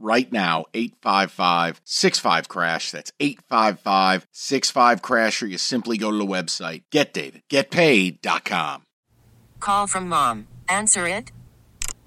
[0.00, 6.24] right now 855 65 crash that's 855 65 crash or you simply go to the
[6.24, 8.82] website getdavidgetpaid.com
[9.60, 10.48] Call from mom.
[10.68, 11.30] Answer it.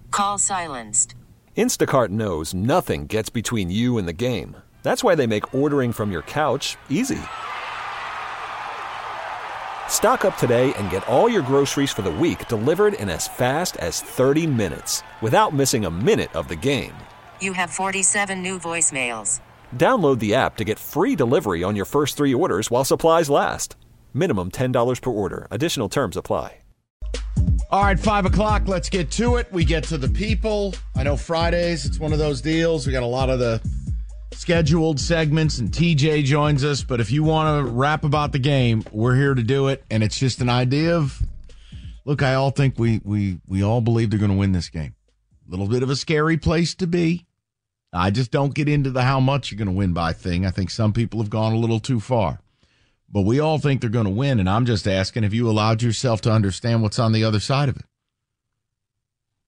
[0.10, 1.14] Call silenced.
[1.56, 4.58] Instacart knows nothing gets between you and the game.
[4.82, 7.22] That's why they make ordering from your couch easy.
[9.90, 13.78] Stock up today and get all your groceries for the week delivered in as fast
[13.78, 16.96] as 30 minutes without missing a minute of the game.
[17.42, 19.40] You have 47 new voicemails.
[19.76, 23.76] Download the app to get free delivery on your first three orders while supplies last.
[24.16, 25.48] Minimum $10 per order.
[25.52, 26.58] Additional terms apply.
[27.72, 28.68] All right, five o'clock.
[28.68, 29.48] Let's get to it.
[29.54, 30.76] We get to the people.
[30.94, 32.86] I know Fridays, it's one of those deals.
[32.86, 33.62] We got a lot of the
[34.34, 36.84] scheduled segments, and TJ joins us.
[36.84, 39.86] But if you want to rap about the game, we're here to do it.
[39.90, 41.22] And it's just an idea of
[42.04, 44.94] look, I all think we we we all believe they're going to win this game.
[45.48, 47.26] A little bit of a scary place to be.
[47.94, 50.46] I just don't get into the how much you're going to win by thing.
[50.46, 52.40] I think some people have gone a little too far
[53.12, 54.40] but we all think they're going to win.
[54.40, 57.70] And I'm just asking have you allowed yourself to understand what's on the other side
[57.70, 57.86] of it?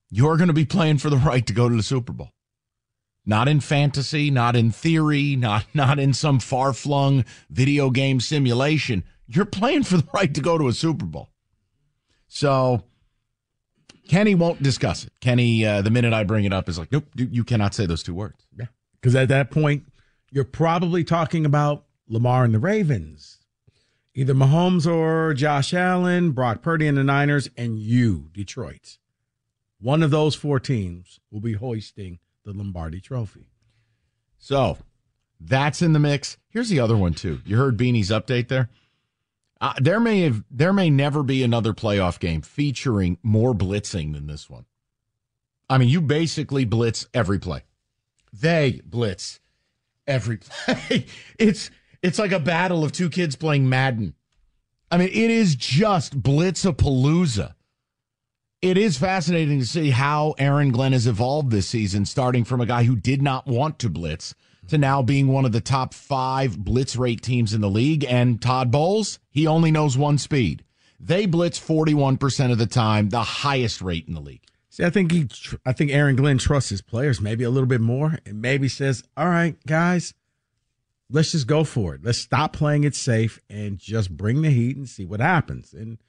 [0.09, 2.31] You're going to be playing for the right to go to the Super Bowl.
[3.25, 9.05] Not in fantasy, not in theory, not, not in some far flung video game simulation.
[9.27, 11.29] You're playing for the right to go to a Super Bowl.
[12.27, 12.83] So
[14.07, 15.13] Kenny won't discuss it.
[15.21, 18.03] Kenny, uh, the minute I bring it up, is like, nope, you cannot say those
[18.03, 18.45] two words.
[18.57, 18.65] Yeah.
[18.99, 19.83] Because at that point,
[20.31, 23.39] you're probably talking about Lamar and the Ravens
[24.15, 28.97] either Mahomes or Josh Allen, Brock Purdy and the Niners, and you, Detroit.
[29.79, 33.47] One of those four teams will be hoisting the Lombardi Trophy.
[34.37, 34.77] So
[35.39, 36.37] that's in the mix.
[36.49, 37.41] Here's the other one too.
[37.45, 38.69] You heard Beanie's update there.
[39.63, 44.27] Uh, there may have there may never be another playoff game featuring more blitzing than
[44.27, 44.65] this one.
[45.69, 47.63] I mean, you basically blitz every play.
[48.33, 49.39] They blitz
[50.05, 51.05] every play.
[51.39, 54.15] it's it's like a battle of two kids playing Madden.
[54.91, 57.55] I mean, it is just blitzapalooza.
[58.61, 62.65] It is fascinating to see how Aaron Glenn has evolved this season, starting from a
[62.65, 64.35] guy who did not want to blitz
[64.67, 68.05] to now being one of the top five blitz rate teams in the league.
[68.05, 70.63] And Todd Bowles, he only knows one speed.
[70.99, 74.43] They blitz 41% of the time, the highest rate in the league.
[74.69, 75.27] See, I think he,
[75.65, 79.03] I think Aaron Glenn trusts his players maybe a little bit more, and maybe says,
[79.15, 80.15] "All right, guys,
[81.11, 82.01] let's just go for it.
[82.03, 85.73] Let's stop playing it safe and just bring the heat and see what happens.
[85.73, 85.99] And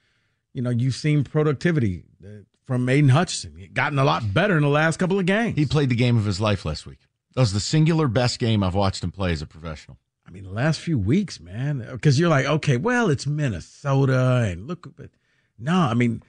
[0.54, 3.68] you know, you've seen productivity uh, from Aidan Hutchinson.
[3.74, 5.56] Gotten a lot better in the last couple of games.
[5.56, 7.00] He played the game of his life last week.
[7.34, 9.98] That was the singular best game I've watched him play as a professional.
[10.26, 14.66] I mean, the last few weeks, man, because you're like, okay, well, it's Minnesota, and
[14.66, 15.10] look, but
[15.58, 16.22] no, I mean,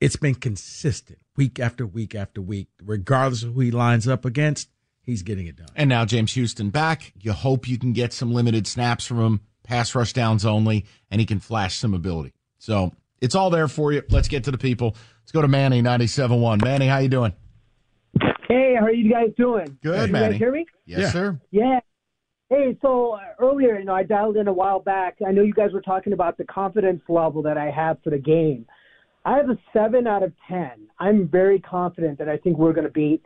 [0.00, 4.68] it's been consistent week after week after week, regardless of who he lines up against
[5.02, 5.68] he's getting it done.
[5.74, 7.12] And now James Houston back.
[7.20, 11.20] You hope you can get some limited snaps from him, pass rush downs only, and
[11.20, 12.32] he can flash some ability.
[12.58, 14.02] So it's all there for you.
[14.10, 14.96] Let's get to the people.
[15.22, 16.64] Let's go to Manny, 97.1.
[16.64, 17.32] Manny, how you doing?
[18.82, 19.78] Hey, how are you guys doing?
[19.82, 20.32] Good, you Manny.
[20.32, 20.66] guys hear me?
[20.86, 21.10] Yes, Yeah.
[21.10, 21.40] sir.
[21.50, 21.80] Yeah.
[22.48, 25.16] Hey, so uh, earlier, you know, I dialed in a while back.
[25.26, 28.18] I know you guys were talking about the confidence level that I have for the
[28.18, 28.66] game.
[29.24, 30.88] I have a seven out of ten.
[30.98, 33.22] I'm very confident that I think we're going to beat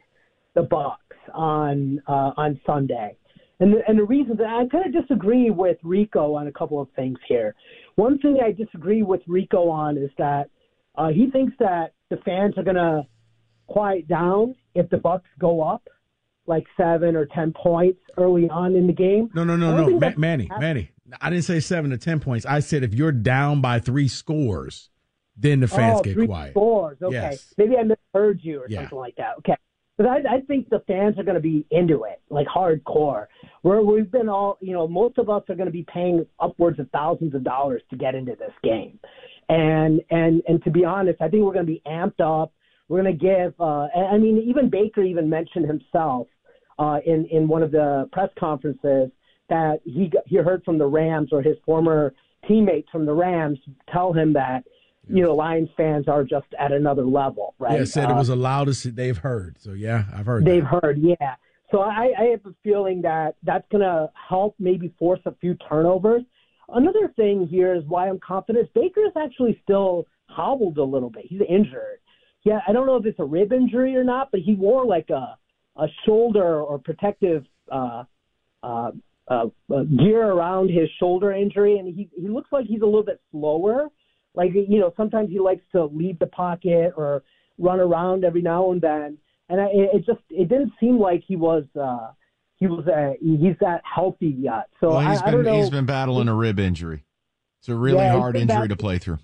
[0.54, 3.16] the Bucks on uh, on Sunday.
[3.58, 6.78] And the, and the reason that I kind of disagree with Rico on a couple
[6.80, 7.54] of things here.
[7.94, 10.50] One thing I disagree with Rico on is that
[10.96, 13.06] uh, he thinks that the fans are going to
[13.66, 15.88] quiet down if the Bucks go up
[16.46, 19.28] like seven or ten points early on in the game.
[19.34, 20.48] No, no, no, no, Ma- Manny.
[20.60, 20.90] Manny.
[21.20, 22.46] I didn't say seven to ten points.
[22.46, 24.90] I said if you're down by three scores,
[25.36, 26.52] then the fans oh, get three quiet.
[26.52, 26.98] Scores.
[27.02, 27.52] Okay, Yes.
[27.58, 28.80] maybe I misheard you or Yeah.
[28.82, 29.38] something like that.
[29.38, 29.56] Okay,
[29.96, 33.26] but I, I think the fans are going to be into it, like hardcore.
[33.62, 36.78] Where we've been all, you know, most of us are going to be paying upwards
[36.78, 38.98] of thousands of dollars to get into this game,
[39.48, 42.52] and and and to be honest, I think we're going to be amped up.
[42.88, 43.54] We're going to give.
[43.60, 46.28] Uh, I mean, even Baker even mentioned himself
[46.78, 49.10] uh, in in one of the press conferences
[49.48, 52.14] that he got, he heard from the Rams or his former
[52.46, 53.58] teammates from the Rams
[53.92, 54.64] tell him that
[55.08, 57.78] you know Lions fans are just at another level, right?
[57.78, 59.56] Yeah, said it Uh, was the loudest they've heard.
[59.60, 60.44] So yeah, I've heard.
[60.44, 60.80] they've that.
[60.82, 61.34] heard, yeah.
[61.72, 65.54] So I, I have a feeling that that's going to help maybe force a few
[65.68, 66.22] turnovers.
[66.68, 71.24] Another thing here is why I'm confident Baker is actually still hobbled a little bit.
[71.26, 71.98] He's injured.
[72.46, 75.10] Yeah, I don't know if it's a rib injury or not, but he wore like
[75.10, 75.36] a
[75.76, 78.04] a shoulder or protective uh,
[78.62, 78.92] uh,
[79.28, 83.02] uh, uh, gear around his shoulder injury, and he he looks like he's a little
[83.02, 83.88] bit slower.
[84.36, 87.24] Like you know, sometimes he likes to leave the pocket or
[87.58, 89.18] run around every now and then,
[89.48, 92.12] and I, it just it didn't seem like he was uh,
[92.58, 94.68] he was uh, he's that healthy yet.
[94.78, 95.56] So well, he's I, been I don't know.
[95.56, 97.02] he's been battling a rib injury.
[97.58, 99.18] It's a really yeah, hard injury to play through.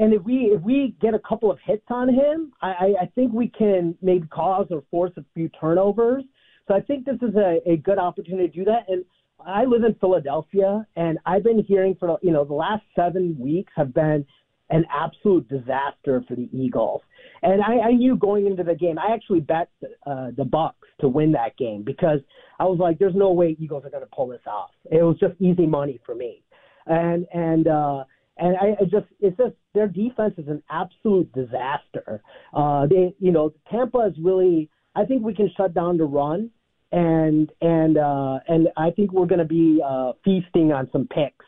[0.00, 3.34] And if we if we get a couple of hits on him, I, I think
[3.34, 6.24] we can maybe cause or force a few turnovers.
[6.66, 8.86] So I think this is a, a good opportunity to do that.
[8.88, 9.04] And
[9.46, 13.74] I live in Philadelphia, and I've been hearing for you know the last seven weeks
[13.76, 14.24] have been
[14.70, 17.02] an absolute disaster for the Eagles.
[17.42, 19.68] And I, I knew going into the game, I actually bet
[20.06, 22.20] uh, the Bucks to win that game because
[22.58, 25.18] I was like, "There's no way Eagles are going to pull this off." It was
[25.20, 26.42] just easy money for me,
[26.86, 28.04] and and uh,
[28.40, 32.22] and I, I just it's just their defense is an absolute disaster.
[32.54, 34.70] Uh, they, you know, Tampa is really.
[34.96, 36.50] I think we can shut down the run,
[36.90, 41.44] and and uh, and I think we're going to be uh, feasting on some picks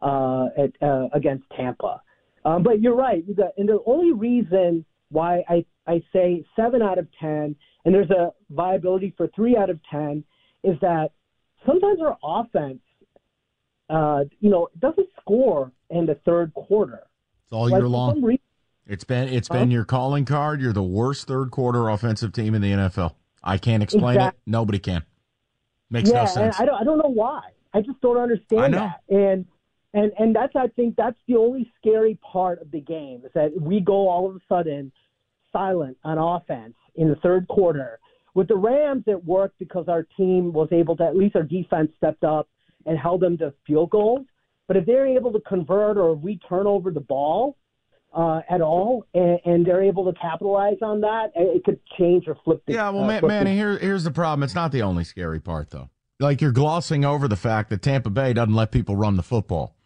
[0.00, 2.00] uh, at, uh, against Tampa.
[2.44, 3.22] Um, but you're right.
[3.26, 7.94] You got, and the only reason why I I say seven out of ten, and
[7.94, 10.24] there's a viability for three out of ten,
[10.64, 11.10] is that
[11.66, 12.80] sometimes our offense,
[13.88, 17.02] uh, you know, doesn't score in the third quarter.
[17.44, 18.22] It's all year long.
[18.22, 18.40] Reason,
[18.86, 20.60] it's been it's been your calling card.
[20.60, 23.14] You're the worst third quarter offensive team in the NFL.
[23.42, 24.38] I can't explain exactly.
[24.38, 24.50] it.
[24.50, 25.04] Nobody can.
[25.90, 26.60] Makes yeah, no sense.
[26.60, 27.42] I don't I don't know why.
[27.72, 29.00] I just don't understand that.
[29.08, 29.46] And
[29.94, 33.58] and and that's I think that's the only scary part of the game is that
[33.58, 34.92] we go all of a sudden
[35.52, 37.98] silent on offense in the third quarter.
[38.34, 41.90] With the Rams, it worked because our team was able to at least our defense
[41.96, 42.48] stepped up
[42.86, 44.26] and held them to field goals.
[44.66, 47.56] But if they're able to convert or if we turn over the ball
[48.12, 52.36] uh, at all and, and, they're able to capitalize on that, it could change or
[52.44, 54.42] flip the Yeah, well, uh, man, Manny, here, here's the problem.
[54.42, 55.90] It's not the only scary part, though.
[56.20, 59.76] Like you're glossing over the fact that Tampa Bay doesn't let people run the football.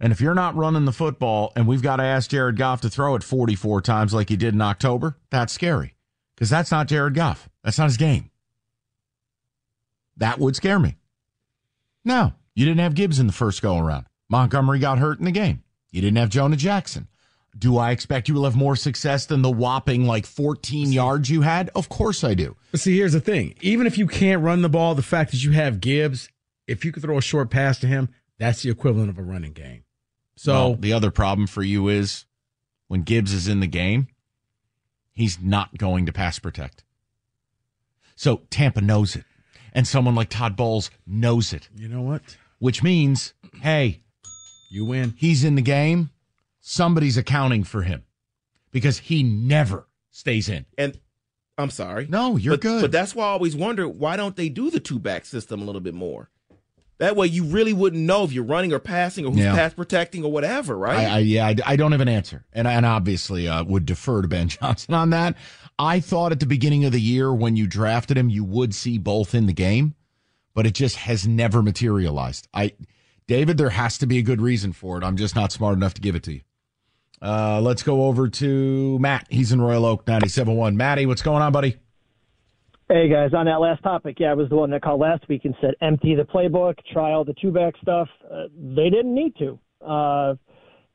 [0.00, 2.90] And if you're not running the football and we've got to ask Jared Goff to
[2.90, 5.94] throw it 44 times like he did in October, that's scary
[6.34, 7.48] because that's not Jared Goff.
[7.62, 8.30] That's not his game.
[10.16, 10.96] That would scare me.
[12.04, 14.06] No, you didn't have Gibbs in the first go around.
[14.28, 15.62] Montgomery got hurt in the game.
[15.90, 17.08] You didn't have Jonah Jackson.
[17.56, 21.42] Do I expect you will have more success than the whopping like 14 yards you
[21.42, 21.70] had?
[21.74, 22.56] Of course I do.
[22.70, 23.54] But see, here's the thing.
[23.60, 26.30] Even if you can't run the ball, the fact that you have Gibbs,
[26.66, 28.08] if you could throw a short pass to him,
[28.38, 29.84] that's the equivalent of a running game.
[30.34, 32.24] So well, the other problem for you is
[32.88, 34.08] when Gibbs is in the game,
[35.12, 36.84] he's not going to pass protect.
[38.16, 39.24] So Tampa knows it.
[39.74, 41.68] And someone like Todd Bowles knows it.
[41.74, 42.22] You know what?
[42.62, 44.02] Which means, hey,
[44.70, 45.14] you win.
[45.16, 46.10] He's in the game.
[46.60, 48.04] Somebody's accounting for him
[48.70, 50.64] because he never stays in.
[50.78, 50.96] And
[51.58, 52.06] I'm sorry.
[52.08, 52.82] No, you're but, good.
[52.82, 55.64] But that's why I always wonder why don't they do the two back system a
[55.64, 56.30] little bit more?
[56.98, 59.56] That way you really wouldn't know if you're running or passing or who's yeah.
[59.56, 61.08] pass protecting or whatever, right?
[61.08, 62.44] I, I, yeah, I, I, don't have an answer.
[62.52, 65.36] And, and obviously uh, would defer to Ben Johnson on that.
[65.80, 68.98] I thought at the beginning of the year when you drafted him, you would see
[68.98, 69.96] both in the game,
[70.54, 72.48] but it just has never materialized.
[72.52, 72.72] I
[73.26, 75.04] David, there has to be a good reason for it.
[75.04, 76.40] I'm just not smart enough to give it to you.
[77.20, 79.26] Uh, let's go over to Matt.
[79.30, 80.74] He's in Royal Oak, 97.1.
[80.74, 81.76] Matty, what's going on, buddy?
[82.88, 83.30] Hey, guys.
[83.32, 85.74] On that last topic, yeah, I was the one that called last week and said
[85.80, 88.08] empty the playbook, try all the two-back stuff.
[88.28, 89.58] Uh, they didn't need to.
[89.80, 90.34] Uh,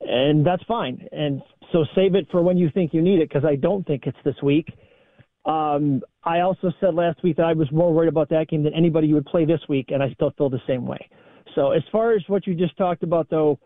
[0.01, 1.07] and that's fine.
[1.11, 1.41] And
[1.71, 4.17] so save it for when you think you need it because I don't think it's
[4.23, 4.67] this week.
[5.47, 8.73] Um, I also said last week that I was more worried about that game than
[8.73, 11.09] anybody you would play this week, and I still feel the same way.
[11.55, 13.57] So as far as what you just talked about, though,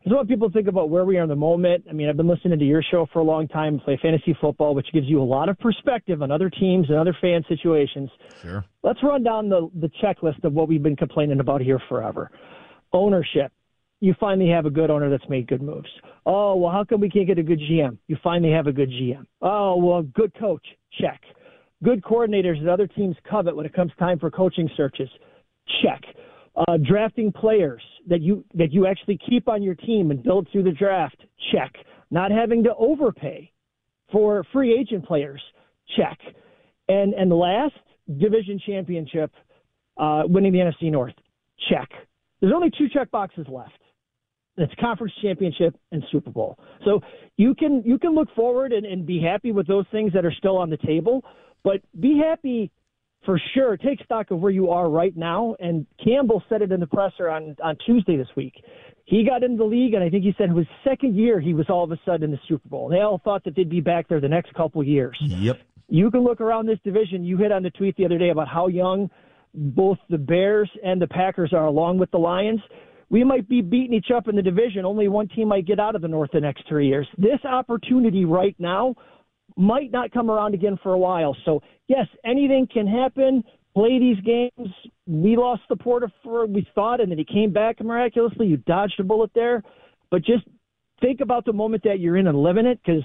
[0.00, 1.84] I just want people to think about where we are in the moment.
[1.88, 4.74] I mean, I've been listening to your show for a long time, play fantasy football,
[4.74, 8.10] which gives you a lot of perspective on other teams and other fan situations.
[8.42, 8.64] Sure.
[8.82, 12.30] Let's run down the, the checklist of what we've been complaining about here forever.
[12.92, 13.52] Ownership.
[14.00, 15.88] You finally have a good owner that's made good moves.
[16.24, 17.98] Oh, well, how come we can't get a good GM?
[18.06, 19.24] You finally have a good GM.
[19.42, 20.64] Oh, well, good coach.
[21.00, 21.20] Check.
[21.82, 25.08] Good coordinators that other teams covet when it comes time for coaching searches.
[25.82, 26.02] Check
[26.58, 30.64] uh, drafting players that you that you actually keep on your team and build through
[30.64, 31.16] the draft,
[31.52, 31.72] check.
[32.10, 33.52] Not having to overpay
[34.10, 35.40] for free agent players,
[35.96, 36.18] check.
[36.88, 37.74] And and last,
[38.18, 39.30] division championship,
[39.98, 41.14] uh, winning the NFC North,
[41.70, 41.88] check.
[42.40, 43.78] There's only two check boxes left.
[44.58, 46.58] It's conference championship and Super Bowl.
[46.84, 47.00] So
[47.36, 50.32] you can you can look forward and, and be happy with those things that are
[50.32, 51.24] still on the table,
[51.62, 52.70] but be happy
[53.24, 55.54] for sure, take stock of where you are right now.
[55.58, 58.54] And Campbell said it in the presser on, on Tuesday this week.
[59.04, 61.54] He got into the league, and I think he said it was second year he
[61.54, 62.88] was all of a sudden in the Super Bowl.
[62.88, 65.16] They all thought that they'd be back there the next couple years.
[65.20, 65.58] Yep.
[65.88, 67.24] You can look around this division.
[67.24, 69.10] You hit on the tweet the other day about how young
[69.54, 72.60] both the Bears and the Packers are, along with the Lions.
[73.10, 74.84] We might be beating each up in the division.
[74.84, 77.06] Only one team might get out of the North the next three years.
[77.16, 78.94] This opportunity right now
[79.56, 81.36] might not come around again for a while.
[81.44, 83.42] So, yes, anything can happen.
[83.74, 84.68] Play these games.
[85.06, 88.46] We lost the Porter for we thought, and then he came back miraculously.
[88.46, 89.62] You dodged a bullet there,
[90.10, 90.44] but just
[91.00, 93.04] think about the moment that you're in and live in it because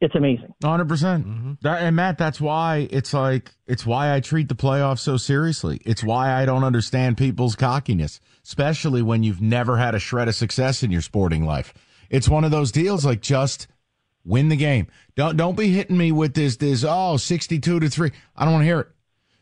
[0.00, 0.52] it's amazing.
[0.62, 0.88] 100%.
[0.88, 1.66] percent mm-hmm.
[1.66, 5.80] And Matt, that's why it's like, it's why I treat the playoffs so seriously.
[5.86, 10.34] It's why I don't understand people's cockiness, especially when you've never had a shred of
[10.34, 11.72] success in your sporting life.
[12.10, 13.66] It's one of those deals like just
[14.24, 14.88] win the game.
[15.16, 18.10] Don't, don't be hitting me with this, this, oh, 62 to 3.
[18.36, 18.88] I don't want to hear it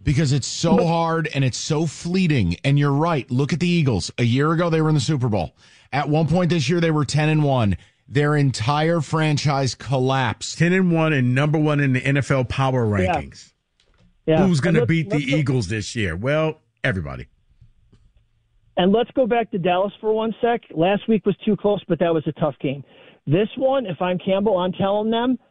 [0.03, 2.57] because it's so hard and it's so fleeting.
[2.65, 3.29] And you're right.
[3.31, 4.11] Look at the Eagles.
[4.19, 5.55] A year ago, they were in the Super Bowl.
[5.93, 7.77] At one point this year, they were 10 and 1.
[8.13, 10.59] Their entire franchise collapsed.
[10.59, 13.53] 10 and 1 and number one in the NFL power rankings.
[14.27, 14.39] Yeah.
[14.39, 14.47] yeah.
[14.47, 16.15] Who's going to beat the Eagles this year?
[16.15, 17.27] Well, everybody.
[18.77, 20.61] And let's go back to Dallas for one sec.
[20.75, 22.85] Last week was too close, but that was a tough game.
[23.27, 25.39] This one, if I'm Campbell, I'm telling them–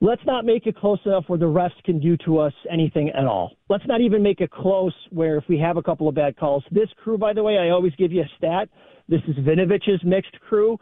[0.00, 3.26] let's not make it close enough where the refs can do to us anything at
[3.26, 3.56] all.
[3.68, 6.64] Let's not even make it close where if we have a couple of bad calls.
[6.70, 8.68] This crew, by the way, I always give you a stat.
[9.08, 10.78] This is Vinovich's mixed crew.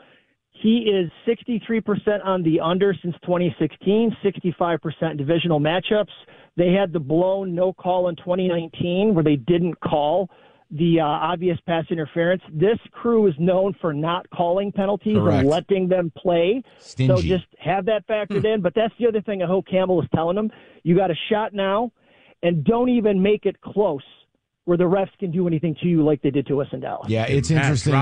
[0.63, 6.11] He is 63% on the under since 2016, 65% divisional matchups.
[6.57, 10.31] They had the blown no call in 2019 where they didn't call
[10.71, 12.43] the uh, obvious pass interference.
[12.53, 15.41] This crew is known for not calling penalties Correct.
[15.41, 16.63] and letting them play.
[16.79, 17.15] Stingy.
[17.15, 18.47] So just have that factored hmm.
[18.47, 18.61] in.
[18.63, 20.51] But that's the other thing I hope Campbell is telling them.
[20.83, 21.93] You got a shot now,
[22.43, 24.03] and don't even make it close
[24.67, 27.09] where the refs can do anything to you like they did to us in Dallas.
[27.09, 27.93] Yeah, it's interesting.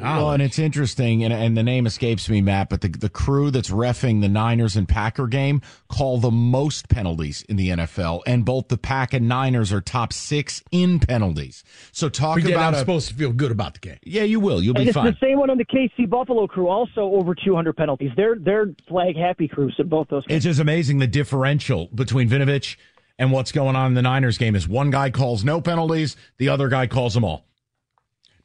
[0.00, 3.50] Well, and it's interesting, and, and the name escapes me, Matt, but the, the crew
[3.50, 8.46] that's refing the Niners and Packer game call the most penalties in the NFL, and
[8.46, 11.62] both the Pack and Niners are top six in penalties.
[11.92, 12.68] So talk but about.
[12.68, 13.98] I'm a, supposed to feel good about the game.
[14.02, 14.62] Yeah, you will.
[14.62, 15.04] You'll and be it's fine.
[15.04, 18.10] the same one on the KC Buffalo crew, also over 200 penalties.
[18.16, 20.24] They're they're flag happy crews in both those.
[20.26, 20.38] Games.
[20.38, 22.76] It's just amazing the differential between Vinovich
[23.18, 26.48] and what's going on in the Niners game is one guy calls no penalties, the
[26.48, 27.46] other guy calls them all.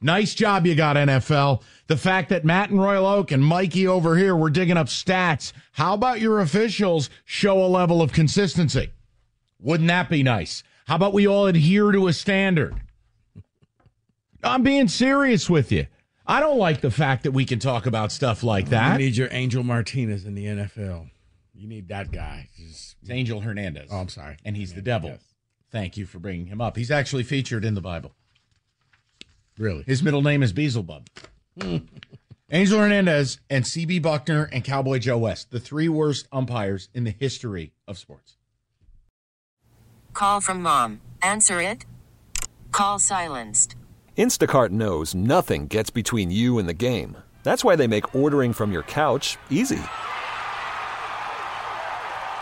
[0.04, 1.62] Nice job you got, NFL.
[1.86, 5.54] The fact that Matt and Royal Oak and Mikey over here were digging up stats.
[5.74, 8.92] How about your officials show a level of consistency?
[9.60, 10.64] Wouldn't that be nice?
[10.88, 12.82] How about we all adhere to a standard?
[14.44, 15.86] I'm being serious with you.
[16.26, 19.00] I don't like the fact that we can talk about stuff like that.
[19.00, 21.12] You need your Angel Martinez in the NFL.
[21.62, 22.50] You need that guy.
[22.58, 23.90] Just, it's Angel Hernandez.
[23.92, 24.36] Oh, I'm sorry.
[24.44, 25.10] And he's yeah, the devil.
[25.12, 25.24] Yes.
[25.72, 26.76] Thank you for bringing him up.
[26.76, 28.16] He's actually featured in the Bible.
[29.60, 29.84] Really?
[29.84, 31.08] His middle name is Beelzebub.
[32.52, 37.12] Angel Hernandez and CB Bucknor and Cowboy Joe West, the three worst umpires in the
[37.12, 38.38] history of sports.
[40.14, 41.00] Call from mom.
[41.22, 41.86] Answer it.
[42.72, 43.76] Call silenced.
[44.18, 47.18] Instacart knows nothing gets between you and the game.
[47.44, 49.80] That's why they make ordering from your couch easy.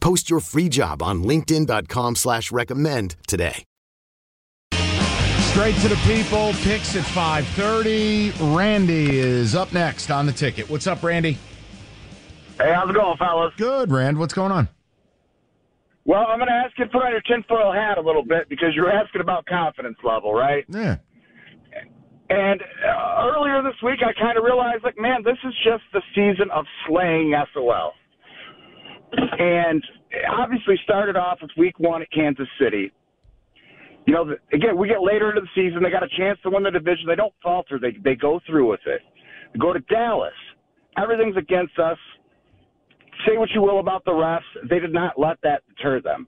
[0.00, 3.64] Post your free job on LinkedIn.com slash recommend today.
[5.50, 8.32] Straight to the people, picks at 530.
[8.54, 10.70] Randy is up next on the ticket.
[10.70, 11.32] What's up, Randy?
[12.58, 13.52] Hey, how's it going, fellas?
[13.56, 14.18] Good, Rand.
[14.18, 14.68] What's going on?
[16.04, 18.48] Well, I'm going to ask you to put on your tinfoil hat a little bit
[18.48, 20.64] because you're asking about confidence level, right?
[20.68, 20.96] Yeah.
[22.30, 26.02] And uh, earlier this week, I kind of realized, like, man, this is just the
[26.14, 27.94] season of slaying SOL.
[29.12, 29.82] And
[30.30, 32.92] obviously started off with week one at Kansas City.
[34.06, 35.82] You know, again, we get later into the season.
[35.82, 37.04] They got a chance to win the division.
[37.06, 37.78] They don't falter.
[37.78, 39.02] They they go through with it.
[39.52, 40.32] They Go to Dallas.
[40.96, 41.98] Everything's against us.
[43.26, 44.68] Say what you will about the refs.
[44.68, 46.26] They did not let that deter them.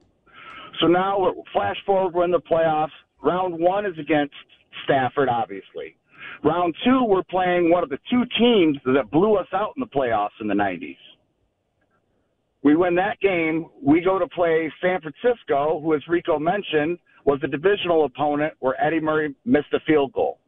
[0.79, 2.89] So now, flash forward, we're in the playoffs.
[3.23, 4.33] Round one is against
[4.83, 5.95] Stafford, obviously.
[6.43, 9.87] Round two, we're playing one of the two teams that blew us out in the
[9.87, 10.97] playoffs in the 90s.
[12.63, 13.65] We win that game.
[13.81, 18.81] We go to play San Francisco, who, as Rico mentioned, was the divisional opponent where
[18.83, 20.39] Eddie Murray missed a field goal.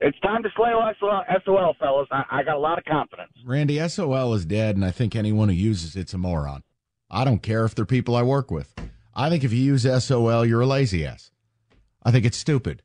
[0.00, 2.08] It's time to slay SOL, SOL fellas.
[2.12, 3.32] I, I got a lot of confidence.
[3.44, 6.62] Randy, SOL is dead, and I think anyone who uses it's a moron.
[7.10, 8.72] I don't care if they're people I work with.
[9.14, 11.32] I think if you use SOL, you're a lazy ass.
[12.04, 12.82] I think it's stupid.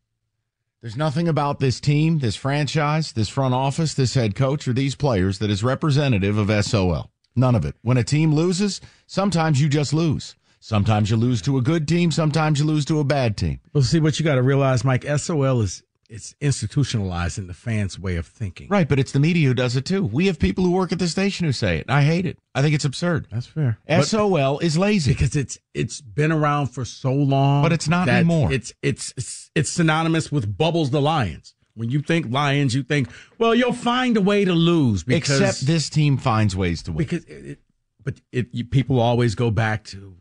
[0.82, 4.96] There's nothing about this team, this franchise, this front office, this head coach, or these
[4.96, 7.13] players that is representative of SOL.
[7.36, 7.76] None of it.
[7.82, 10.36] When a team loses, sometimes you just lose.
[10.60, 13.60] Sometimes you lose to a good team, sometimes you lose to a bad team.
[13.74, 15.04] Well, see what you got to realize, Mike.
[15.04, 18.68] SOL is it's institutionalized in the fans' way of thinking.
[18.68, 20.06] Right, but it's the media who does it too.
[20.06, 21.86] We have people who work at the station who say it.
[21.90, 22.38] I hate it.
[22.54, 23.28] I think it's absurd.
[23.32, 23.80] That's fair.
[24.04, 28.54] SOL is lazy because it's it's been around for so long, But it's not anymore.
[28.54, 31.56] It's, it's it's it's synonymous with Bubbles the Lions.
[31.76, 35.66] When you think Lions, you think, well, you'll find a way to lose because Except
[35.66, 36.98] this team finds ways to win.
[36.98, 37.60] because it, it-
[38.04, 40.16] but it you, people always go back to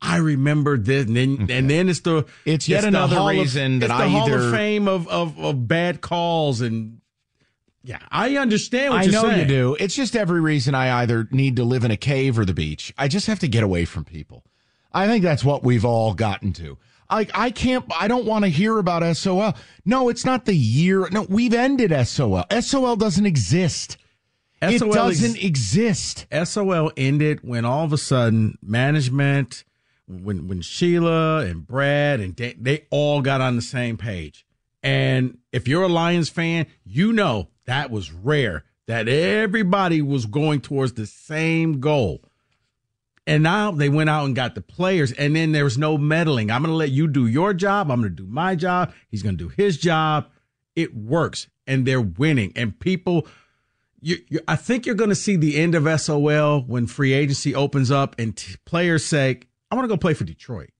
[0.00, 3.36] I remember this, and then and then it's the It's yet the another Hall of-
[3.36, 7.00] reason that it's the I Hall either- of Fame of, of of bad calls and
[7.82, 9.38] yeah, I understand what I know saying.
[9.40, 9.76] you do.
[9.78, 12.92] It's just every reason I either need to live in a cave or the beach.
[12.98, 14.42] I just have to get away from people.
[14.92, 16.78] I think that's what we've all gotten to.
[17.10, 19.54] Like I can't I don't want to hear about SOL.
[19.84, 21.08] No, it's not the year.
[21.10, 22.44] No, we've ended SOL.
[22.60, 23.96] SOL doesn't exist.
[24.62, 26.26] it SOL doesn't ex- exist.
[26.44, 29.64] SOL ended when all of a sudden management,
[30.08, 34.44] when when Sheila and Brad and Dan, they all got on the same page.
[34.82, 38.64] And if you're a Lions fan, you know that was rare.
[38.86, 42.22] That everybody was going towards the same goal.
[43.26, 46.50] And now they went out and got the players, and then there was no meddling.
[46.50, 47.90] I'm going to let you do your job.
[47.90, 48.92] I'm going to do my job.
[49.10, 50.28] He's going to do his job.
[50.76, 52.52] It works, and they're winning.
[52.54, 53.26] And people,
[54.00, 57.52] you, you, I think you're going to see the end of SOL when free agency
[57.52, 60.70] opens up and t- players say, I want to go play for Detroit.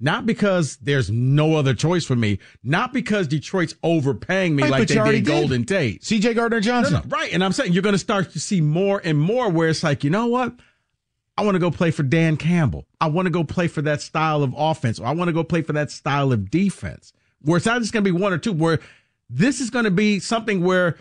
[0.00, 4.86] Not because there's no other choice for me, not because Detroit's overpaying me Right, like
[4.88, 5.24] they did.
[5.24, 6.02] Golden Tate.
[6.02, 6.94] CJ Gardner No, Johnson.
[6.94, 7.32] no, right.
[7.32, 10.04] And I'm saying you're going to start to see more and more where it's like,
[10.04, 10.54] you know what?
[11.38, 12.84] I want to go play for Dan Campbell.
[13.00, 15.44] I want to go play for that style of offense, or I want to go
[15.44, 17.12] play for that style of defense.
[17.42, 18.52] Where it's not just going to be one or two.
[18.52, 18.80] Where
[19.30, 20.96] this is going to be something where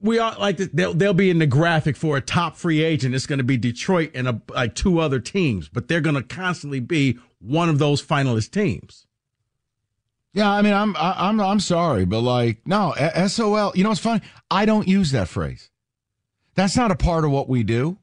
[0.00, 3.16] we are like they'll they'll be in the graphic for a top free agent.
[3.16, 6.22] It's going to be Detroit and a, like two other teams, but they're going to
[6.22, 9.06] constantly be one of those finalist teams.
[10.32, 12.94] Yeah, I mean, I'm I'm I'm sorry, but like, no,
[13.26, 13.72] SOL.
[13.74, 14.22] You know what's funny?
[14.48, 15.68] I don't use that phrase.
[16.54, 17.98] That's not a part of what we do.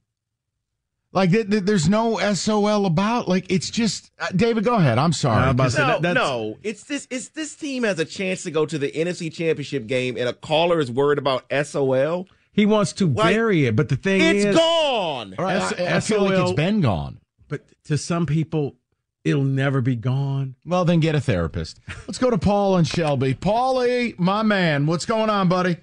[1.13, 3.27] Like, th- th- there's no SOL about.
[3.27, 4.63] Like, it's just uh, David.
[4.65, 4.97] Go ahead.
[4.97, 5.43] I'm sorry.
[5.43, 7.07] I'm about No, that- that's- no, it's this.
[7.09, 10.33] It's this team has a chance to go to the NFC Championship game, and a
[10.33, 12.27] caller is worried about SOL.
[12.51, 15.35] He wants to Like, bury it, but the thing It's is, gone.
[15.37, 17.19] All right, S- I, I feel like it's been gone.
[17.47, 18.75] but to some people,
[19.23, 20.55] it'll never be gone.
[20.65, 21.79] Well, then get a therapist.
[22.07, 23.33] Let's go to Paul and Shelby.
[23.35, 25.77] Paulie, my man, what's going on, buddy?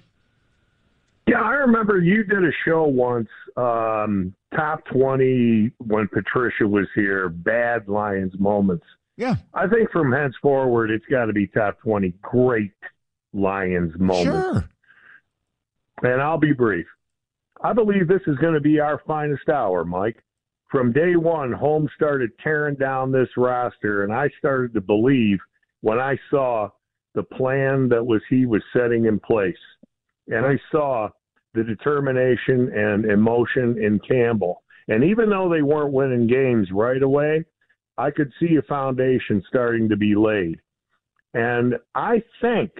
[1.27, 7.29] Yeah, I remember you did a show once, um, top 20 when Patricia was here,
[7.29, 8.85] bad Lions moments.
[9.17, 12.73] Yeah, I think from henceforward, it's got to be top 20 great
[13.33, 14.25] Lions moments.
[14.25, 14.69] sure.
[16.03, 16.85] And I'll be brief.
[17.63, 20.21] I believe this is going to be our finest hour, Mike.
[20.69, 25.39] From day one, Holmes started tearing down this roster, and I started to believe
[25.81, 26.69] when I saw
[27.13, 29.55] the plan that was he was setting in place,
[30.27, 31.09] and I saw
[31.55, 34.61] the determination and emotion in Campbell.
[34.87, 37.43] And even though they weren't winning games right away,
[37.97, 40.59] I could see a foundation starting to be laid.
[41.33, 42.71] And I thank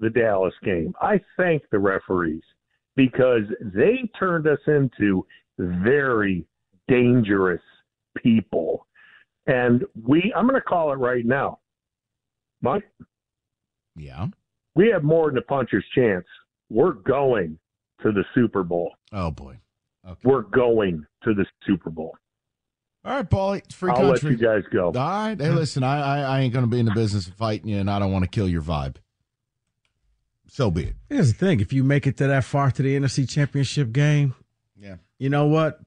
[0.00, 0.94] the Dallas game.
[1.00, 2.42] I thank the referees
[2.96, 5.26] because they turned us into
[5.58, 6.44] very
[6.88, 7.62] dangerous
[8.16, 8.86] people.
[9.46, 11.58] And we, I'm going to call it right now.
[12.62, 12.88] Mike,
[13.96, 14.28] Yeah.
[14.74, 16.24] we have more than a puncher's chance.
[16.70, 17.58] We're going
[18.04, 18.92] to the Super Bowl.
[19.12, 19.58] Oh boy.
[20.06, 20.20] Okay.
[20.22, 22.14] We're going to the Super Bowl.
[23.04, 23.58] All right, Paulie.
[23.58, 24.30] It's free I'll country.
[24.30, 24.86] let you guys go.
[24.86, 25.38] All right.
[25.38, 27.90] Hey, listen, I, I I ain't gonna be in the business of fighting you, and
[27.90, 28.96] I don't want to kill your vibe.
[30.48, 30.94] So be it.
[31.08, 34.34] Here's the thing: if you make it to that far to the NFC Championship game,
[34.78, 34.96] Yeah.
[35.18, 35.80] you know what?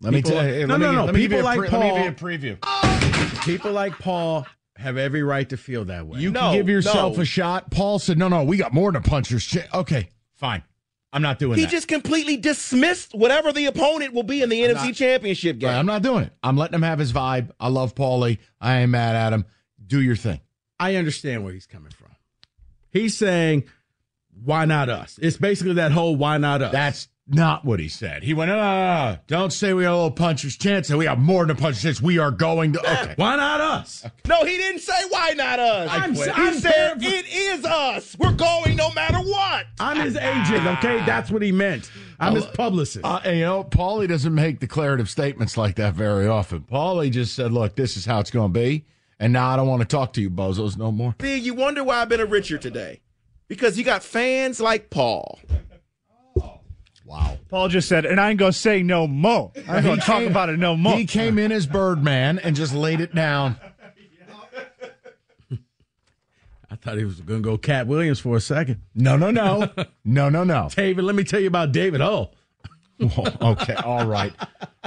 [0.00, 0.66] Let me tell you.
[0.66, 1.04] no, let no, give- no.
[1.06, 1.80] Let give People you like pre- Paul.
[1.80, 3.44] Let me give you a preview.
[3.44, 4.46] People like Paul
[4.76, 6.20] have every right to feel that way.
[6.20, 7.22] You No, can give yourself no.
[7.22, 7.70] a shot.
[7.70, 10.62] Paul said, "No, no, we got more than a puncher's chance." Okay, fine.
[11.14, 11.70] I'm not doing He that.
[11.70, 15.70] He just completely dismissed whatever the opponent will be in the NFC not- Championship game.
[15.70, 16.32] Right, I'm not doing it.
[16.42, 17.52] I'm letting him have his vibe.
[17.60, 18.38] I love Paulie.
[18.60, 19.46] I ain't mad at him.
[19.86, 20.40] Do your thing.
[20.78, 22.10] I understand where he's coming from.
[22.90, 23.64] He's saying,
[24.42, 25.18] why not us?
[25.22, 26.72] It's basically that whole why not us.
[26.72, 28.22] That's not what he said.
[28.22, 30.90] He went, ah, don't say we have a little puncher's chance.
[30.90, 32.02] And we have more than a puncher's chance.
[32.02, 32.80] We are going to.
[32.80, 33.14] Okay.
[33.16, 34.04] why not us?
[34.28, 35.90] No, he didn't say why not us.
[35.90, 38.16] I'm- he I'm said paraphr- it is us.
[38.18, 39.66] We're going no matter what.
[39.80, 40.98] I'm his agent, okay?
[41.06, 41.90] That's what he meant.
[42.20, 43.04] I'm his publicist.
[43.04, 46.60] Uh, and, you know, Paulie doesn't make declarative statements like that very often.
[46.60, 48.84] Paulie just said, look, this is how it's going to be.
[49.18, 51.14] And now I don't want to talk to you, bozos, no more.
[51.18, 53.00] Big, you wonder why I've been a Richard today.
[53.48, 55.38] Because you got fans like Paul.
[57.04, 57.38] Wow.
[57.48, 59.52] Paul just said, and I ain't gonna say no more.
[59.68, 60.96] I ain't gonna talk about it no more.
[60.96, 63.56] He came in as Birdman and just laid it down.
[66.70, 68.80] I thought he was going to go Katt Williams for a second.
[68.96, 69.70] No, no, no.
[70.04, 70.68] No, no, no.
[70.74, 72.34] David, let me tell you about David Hull.
[73.00, 74.32] okay, all right.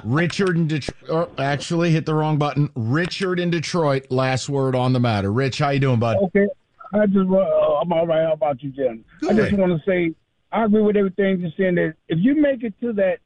[0.04, 1.10] Richard in Detroit.
[1.10, 2.70] Oh, actually, hit the wrong button.
[2.76, 4.08] Richard in Detroit.
[4.12, 5.32] Last word on the matter.
[5.32, 6.18] Rich, how you doing, bud?
[6.24, 6.48] Okay,
[6.94, 8.26] I just uh, I'm all right.
[8.26, 9.04] How about you, Jen?
[9.28, 10.14] I just want to say
[10.52, 11.76] I agree with everything you're saying.
[11.76, 13.18] That if you make it to that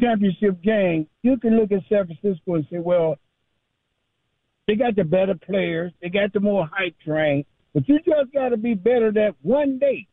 [0.00, 3.16] championship game, you can look at San Francisco and say, well,
[4.66, 8.48] they got the better players, they got the more hype train, but you just got
[8.48, 10.06] to be better that one day,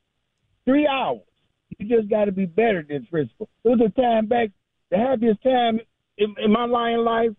[0.65, 1.21] three hours.
[1.79, 3.49] You just got to be better than Frisco.
[3.63, 4.49] There was a time back,
[4.91, 5.79] the happiest time
[6.17, 7.31] in, in my Lion life,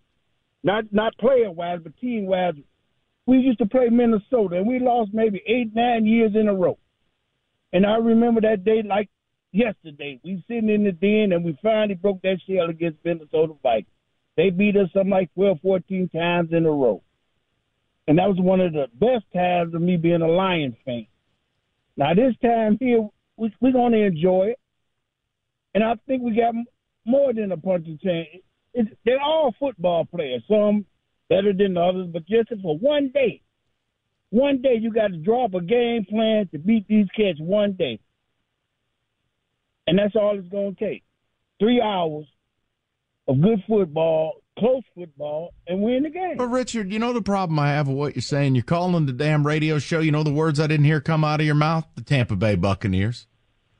[0.64, 2.54] not not player wise, but team wise.
[3.26, 6.78] We used to play Minnesota, and we lost maybe eight, nine years in a row.
[7.74, 9.10] And I remember that day like
[9.52, 10.20] yesterday.
[10.24, 13.88] We sitting in the den, and we finally broke that shell against Minnesota Vikings.
[14.36, 17.02] They beat us something like 12, 14 times in a row.
[18.06, 21.06] And that was one of the best times of me being a Lions fan.
[21.96, 24.60] Now, this time here, we, we're going to enjoy it.
[25.74, 26.54] And I think we got
[27.04, 28.28] more than a punching chance.
[28.72, 30.84] It's, they're all football players, some
[31.28, 33.40] better than others, but just for one day,
[34.34, 37.74] one day you got to draw up a game plan to beat these cats one
[37.74, 38.00] day.
[39.86, 41.04] And that's all it's going to take.
[41.60, 42.26] Three hours
[43.28, 46.36] of good football, close football, and win the game.
[46.36, 48.56] But Richard, you know the problem I have with what you're saying.
[48.56, 50.00] You're calling the damn radio show.
[50.00, 51.86] You know the words I didn't hear come out of your mouth.
[51.94, 53.28] The Tampa Bay Buccaneers.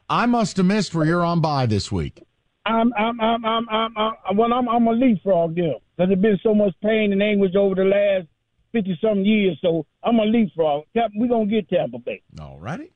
[0.09, 2.23] I must have missed where you're on by this week.
[2.65, 6.39] I'm I'm I'm I'm I'm, I'm well I'm I'm a leapfrog them because there's been
[6.45, 8.29] so much pain and anguish over the last
[8.75, 9.59] fifty some years.
[9.63, 10.85] So I'm a leapfrog.
[11.15, 12.23] We're gonna get Tampa Bay.
[12.39, 12.91] All righty.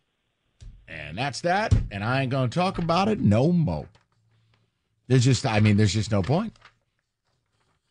[0.89, 1.75] And that's that.
[1.91, 3.89] And I ain't going to talk about it no more.
[5.07, 6.55] There's just, I mean, there's just no point.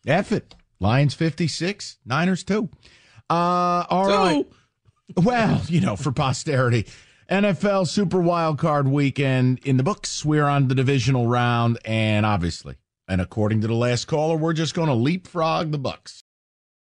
[0.06, 0.54] F it.
[0.80, 2.68] Lions 56, Niners 2.
[3.30, 4.46] Uh, all right.
[5.16, 6.86] Well, you know, for posterity.
[7.30, 10.24] NFL Super Wild Card weekend in the books.
[10.24, 14.74] We're on the divisional round, and obviously, and according to the last caller, we're just
[14.74, 16.22] going to leapfrog the Bucks.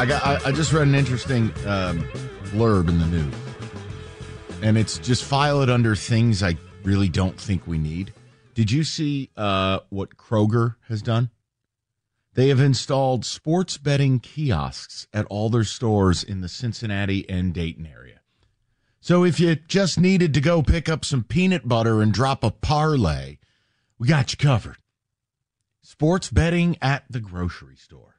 [0.00, 0.24] I got.
[0.24, 2.08] I, I just read an interesting um,
[2.54, 3.34] blurb in the news,
[4.62, 8.14] and it's just file it under things I really don't think we need.
[8.54, 11.28] Did you see uh, what Kroger has done?
[12.32, 17.84] They have installed sports betting kiosks at all their stores in the Cincinnati and Dayton
[17.84, 18.20] area.
[19.02, 22.50] So if you just needed to go pick up some peanut butter and drop a
[22.50, 23.36] parlay,
[23.98, 24.78] we got you covered.
[25.82, 28.09] Sports betting at the grocery store.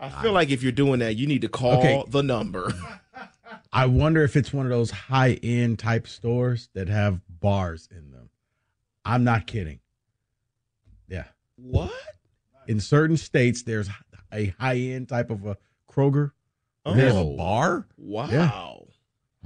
[0.00, 2.02] I feel like if you're doing that, you need to call Okay.
[2.08, 2.72] the number.
[3.72, 8.10] I wonder if it's one of those high end type stores that have bars in
[8.10, 8.30] them.
[9.04, 9.80] I'm not kidding.
[11.08, 11.24] Yeah.
[11.56, 11.92] What?
[12.66, 13.88] In certain states, there's
[14.32, 15.56] a high end type of a
[15.90, 16.32] Kroger.
[16.84, 16.94] Oh.
[16.94, 17.86] They have a bar?
[17.96, 18.28] Wow.
[18.30, 18.50] Yeah.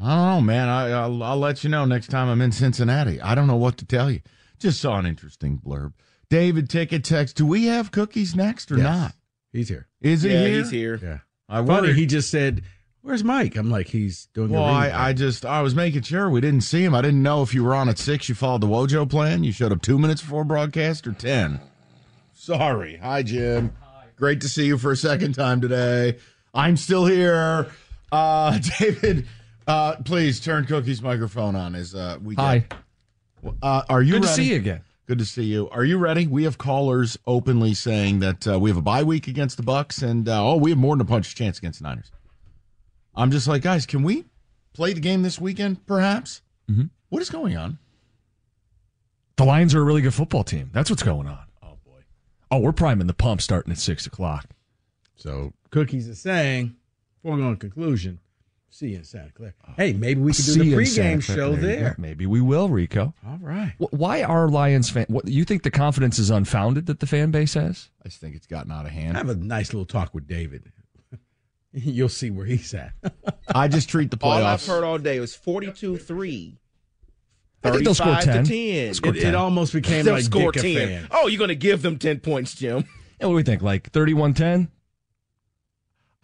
[0.02, 0.68] I don't know, man.
[0.68, 3.20] I, I'll, I'll let you know next time I'm in Cincinnati.
[3.20, 4.20] I don't know what to tell you.
[4.58, 5.92] Just saw an interesting blurb.
[6.30, 8.84] David Ticket text, do we have cookies next or Yes.
[8.84, 9.14] not?
[9.54, 9.86] He's here.
[10.00, 10.58] Is he yeah, here?
[10.58, 11.00] he's here.
[11.00, 11.18] Yeah.
[11.48, 12.62] I Funny, wondered- he just said,
[13.02, 14.50] "Where's Mike?" I'm like, he's doing.
[14.50, 14.96] Well, a I, reading.
[15.00, 16.92] I just I was making sure we didn't see him.
[16.92, 18.28] I didn't know if you were on at six.
[18.28, 19.44] You followed the Wojo plan.
[19.44, 21.60] You showed up two minutes before broadcast or ten.
[22.32, 22.96] Sorry.
[22.96, 23.72] Hi, Jim.
[23.80, 24.06] Hi.
[24.16, 26.18] Great to see you for a second time today.
[26.52, 27.68] I'm still here.
[28.10, 29.28] Uh, David,
[29.68, 31.76] uh, please turn Cookie's microphone on.
[31.76, 32.66] As uh, we get, Hi.
[33.62, 34.80] Uh, are you Good to see you again.
[35.06, 35.68] Good to see you.
[35.70, 36.26] Are you ready?
[36.26, 40.00] We have callers openly saying that uh, we have a bye week against the Bucks,
[40.00, 42.10] and uh, oh, we have more than a punch chance against the Niners.
[43.14, 44.24] I'm just like, guys, can we
[44.72, 45.86] play the game this weekend?
[45.86, 46.40] Perhaps.
[46.70, 46.88] Mhm.
[47.10, 47.78] What is going on?
[49.36, 50.70] The Lions are a really good football team.
[50.72, 51.44] That's what's going on.
[51.62, 52.00] Oh boy.
[52.50, 54.46] Oh, we're priming the pump starting at six o'clock.
[55.16, 56.76] So cookies is saying,
[57.22, 58.20] foregone conclusion.
[58.74, 59.54] See you in Santa Clara.
[59.68, 59.72] Oh.
[59.76, 61.90] Hey, maybe we could do See the you pregame show There there.
[61.90, 62.02] go.
[62.02, 63.14] Maybe we will, Rico.
[63.24, 63.72] All right.
[63.78, 65.06] Why are Lions fan?
[65.08, 67.90] What you think the confidence is unfounded that the fan base has?
[68.04, 69.16] I just think it's gotten out of hand.
[69.16, 70.72] I Have a nice little talk with David.
[71.72, 72.94] You'll see where he's at.
[73.54, 74.24] I just treat the playoffs.
[74.40, 76.56] All I've heard all day was 42-3.
[77.62, 78.44] I think they'll score 35 to 10.
[78.44, 78.94] 10.
[78.94, 80.88] Score It, it almost became They'll like score Dick a 10.
[80.88, 81.08] fan.
[81.12, 82.78] Oh, you're going to give them 10 points, Jim.
[83.20, 83.62] And what do we think?
[83.62, 84.66] Like 31-10?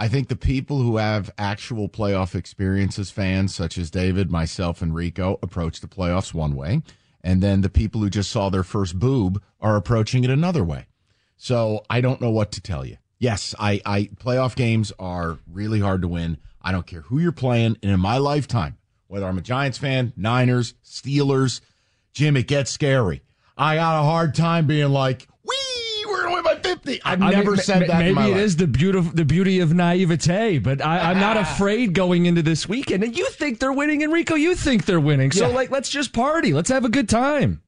[0.00, 4.94] I think the people who have actual playoff experiences, fans such as David, myself, and
[4.94, 6.80] Rico, approach the playoffs one way,
[7.22, 10.86] and then the people who just saw their first boob are approaching it another way.
[11.36, 12.96] So I don't know what to tell you.
[13.18, 16.38] Yes, I, I playoff games are really hard to win.
[16.62, 20.14] I don't care who you're playing, and in my lifetime, whether I'm a Giants fan,
[20.16, 21.60] Niners, Steelers,
[22.14, 23.20] Jim, it gets scary.
[23.54, 25.39] I got a hard time being like, "Wee, we're
[26.84, 27.98] gonna win by 50." I've I never ma- said ma- that.
[27.98, 28.40] Maybe in my it life.
[28.40, 31.40] is the beauty, the beauty of naivete, but I, I'm not ah.
[31.40, 33.02] afraid going into this weekend.
[33.04, 34.34] And you think they're winning, Enrico?
[34.34, 35.30] You think they're winning?
[35.32, 35.54] So, Yeah.
[35.54, 36.52] like, let's just party.
[36.52, 37.62] Let's have a good time.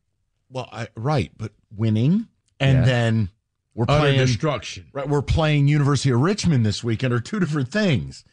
[0.50, 2.26] Well, I, right, but winning
[2.60, 2.84] and Yeah.
[2.84, 3.28] then
[3.74, 4.86] we're Utter playing destruction.
[4.92, 8.24] Right, we're playing University of Richmond this weekend are two different things.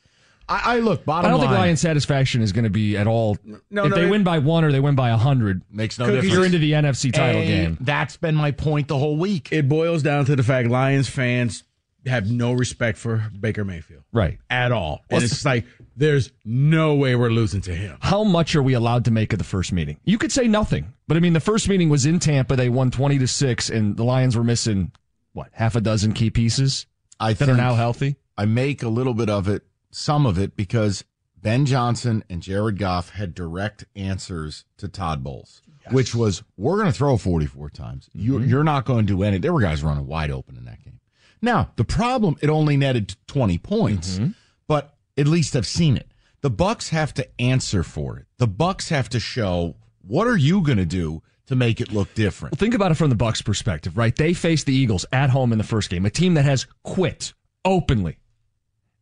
[0.50, 1.28] I, I look bottom.
[1.28, 3.38] I don't think line Lion satisfaction is going to be at all.
[3.44, 6.00] No, if no, they it- win by one or they win by a hundred, makes
[6.00, 6.34] no Cookies- difference.
[6.36, 7.78] you're into the NFC title And game.
[7.82, 9.50] That's been my point the whole week.
[9.52, 11.64] It boils down to the fact Lions fans
[12.06, 14.40] have no respect for Baker Mayfield Right.
[14.50, 15.04] at all.
[15.10, 15.66] And it's like
[15.98, 17.98] there's no way we're losing to him.
[18.00, 19.98] How much are we allowed to make of the first meeting?
[20.06, 22.56] You could say nothing, but I mean, the first meeting was in Tampa.
[22.56, 24.94] They won twenty to six, and the Lions were missing
[25.34, 26.86] what half a dozen key pieces
[27.20, 28.16] I that are now healthy.
[28.38, 31.04] I make a little bit of it, some of it, because
[31.42, 36.88] Ben Johnson and Jared Goff had direct answers to Todd Bowles, which was, we're going
[36.92, 38.10] to throw 44 times.
[38.14, 38.50] You, Mm-hmm.
[38.50, 39.38] You're not going to do any.
[39.38, 41.00] There were guys running wide open in that game.
[41.42, 44.32] Now, the problem, it only netted 20 points, Mm-hmm.
[44.68, 46.12] but at least I've seen it.
[46.42, 48.26] The Bucks have to answer for it.
[48.38, 49.76] The Bucks have to show,
[50.06, 52.54] what are you going to do to make it look different?
[52.54, 54.16] Well, think about it from the Bucks' perspective, right?
[54.16, 57.34] They faced the Eagles at home in the first game, a team that has quit
[57.66, 58.18] openly.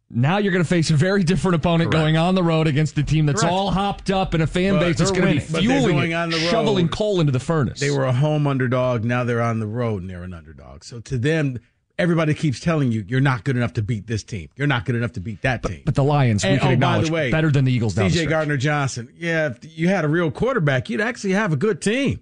[0.10, 2.02] Now you're going to face a very different opponent Correct.
[2.02, 3.54] going on the road against a team that's Correct.
[3.54, 5.68] all hopped up and a fan But base that's they're going to be winning.
[5.68, 6.50] But they're fueling going it, on the road.
[6.50, 7.80] shoveling coal into the furnace.
[7.82, 9.04] They were a home underdog.
[9.04, 10.86] Now they're on the road and they're an underdog.
[10.86, 11.60] So to them,
[12.00, 14.48] everybody keeps telling you you're not good enough to beat this team.
[14.56, 15.82] You're not good enough to beat that team.
[15.86, 17.96] but the Lions, we And, can oh, by acknowledge, the way, better than the Eagles
[17.96, 18.30] down the CJ.
[18.30, 19.12] Gardner Johnson.
[19.18, 22.22] Yeah, if you had a real quarterback, you'd actually have a good team.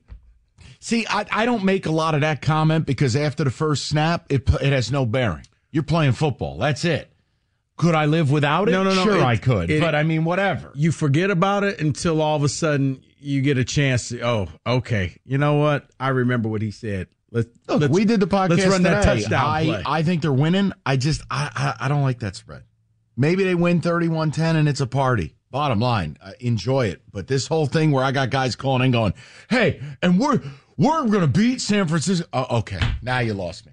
[0.79, 4.25] See, I, I don't make a lot of that comment because after the first snap,
[4.29, 5.45] it it has no bearing.
[5.71, 6.57] You're playing football.
[6.57, 7.11] That's it.
[7.77, 8.71] Could I live without it?
[8.71, 9.03] No, no, no.
[9.03, 9.69] Sure, It- I could.
[9.69, 10.71] it- but I mean, whatever.
[10.75, 14.21] You forget about it until all of a sudden you get a chance to.
[14.21, 15.17] Oh, okay.
[15.25, 15.89] You know what?
[15.99, 17.07] I remember what he said.
[17.31, 19.83] Let's Look, let's, we did the podcast Let's run that touchdown I, play.
[19.85, 20.71] I think they're winning.
[20.85, 22.63] I just I, I I don't like that spread.
[23.17, 25.35] Maybe they win 31-10 and it's a party.
[25.51, 27.01] Bottom line, uh, enjoy it.
[27.13, 29.13] But this whole thing where I got guys calling and going,
[29.49, 30.41] "Hey, and we're
[30.77, 33.71] we're going to beat San Francisco." Uh, okay, now you lost me.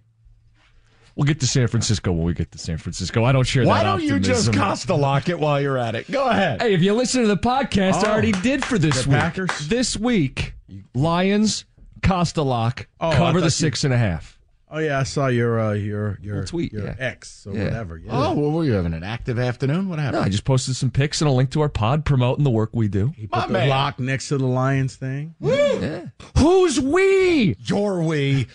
[1.15, 3.25] We'll get to San Francisco when we get to San Francisco.
[3.25, 4.55] I don't share Why that don't you just optimism.
[4.55, 6.11] Costa lock it while you're at it?
[6.11, 6.63] Go ahead.
[6.63, 8.13] Hey, if you listen to the podcast, I Oh.
[8.13, 9.19] already did for this The week.
[9.19, 9.69] Packers?
[9.69, 10.55] This week,
[10.95, 11.65] Lions,
[12.03, 14.39] Costa lock, Oh, cover thought the you- six and a half.
[14.75, 16.95] Oh yeah, I saw your uh, your your Little tweet, your yeah.
[16.99, 17.65] ex or Yeah.
[17.65, 17.99] whatever.
[17.99, 18.11] Yeah.
[18.11, 19.91] Oh, well, were you having an active afternoon?
[19.91, 20.25] What No, happened?
[20.25, 22.89] I just posted some pics and a link to our pod promoting the work we
[22.89, 23.13] do.
[23.15, 23.69] he My the man.
[23.69, 25.35] lock next to the Lions thing.
[25.41, 26.07] Yeah.
[26.39, 27.55] Who's we?
[27.67, 28.47] Your we.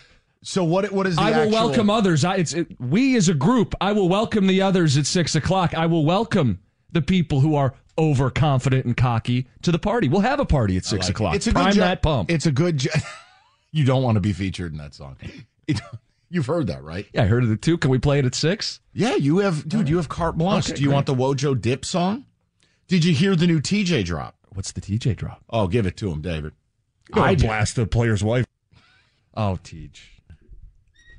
[0.47, 0.89] So what?
[0.93, 2.23] What is the I will actual- welcome others.
[2.23, 3.75] I, it's it, we as a group.
[3.81, 5.73] I will welcome the others at six o'clock.
[5.73, 10.07] I will welcome the people who are overconfident and cocky to the party.
[10.07, 11.11] We'll have a party at six like it.
[11.11, 11.35] o'clock.
[11.35, 12.31] It's a Prime good that pump.
[12.31, 12.87] It's a good.
[13.73, 15.17] You don't want to be featured in that song.
[16.29, 17.05] You've heard that, right?
[17.13, 17.77] Yeah, I heard of it too.
[17.77, 18.79] Can we play it at six?
[18.93, 19.89] Yeah, you have, dude.
[19.89, 20.69] You have carte blanche.
[20.69, 20.93] Okay, Do you great.
[20.95, 22.25] want the Wojo Dip song?
[22.87, 24.35] Did you hear the new TJ drop?
[24.53, 25.43] What's the TJ drop?
[25.49, 26.53] Oh, give it to him, David.
[27.13, 28.45] I blast the player's wife.
[29.35, 30.16] Oh, Teach.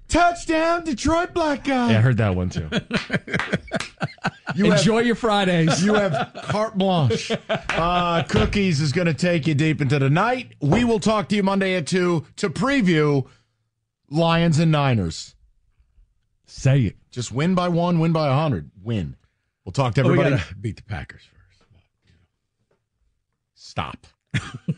[0.09, 1.93] Touchdown, Detroit black guy.
[1.93, 2.69] Yeah, I heard that one too.
[4.55, 5.85] You have- Enjoy your Fridays.
[5.85, 7.31] You have carte blanche.
[7.79, 10.55] Uh, Cookies is going to take you deep into the night.
[10.61, 13.25] We will talk to you Monday at 2 to preview
[14.11, 15.37] Lions and Niners.
[16.47, 16.97] Say it.
[17.13, 18.71] Just win by one, win by a 100.
[18.83, 19.15] Win.
[19.65, 20.31] We'll talk to Oh, everybody.
[20.31, 21.63] gotta beat the Packers first.
[23.55, 24.07] Stop.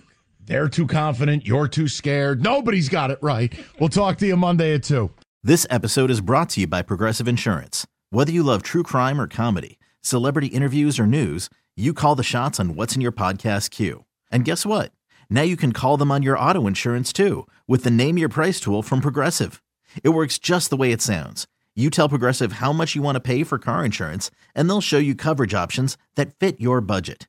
[0.51, 1.47] They're too confident.
[1.47, 2.43] You're too scared.
[2.43, 3.55] Nobody's got it right.
[3.79, 5.09] We'll talk to you Monday at 2.
[5.45, 7.87] This episode is brought to you by Progressive Insurance.
[8.11, 12.59] Whether you love true crime or comedy, celebrity interviews or news, you call the shots
[12.59, 14.07] on what's in your podcast queue.
[14.33, 14.91] And guess what?
[15.31, 18.59] Now you can call them on your auto insurance too with the Name Your Price
[18.59, 19.63] tool from Progressive.
[20.03, 21.47] It works just the way it sounds.
[21.77, 24.99] You tell Progressive how much you want to pay for car insurance, and they'll show
[24.99, 27.29] you coverage options that fit your budget.